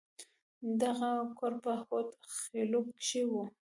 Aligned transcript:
دغه 0.81 1.09
کور 1.39 1.53
په 1.63 1.71
هود 1.83 2.07
خيلو 2.39 2.79
کښې 3.01 3.21
و. 3.31 3.33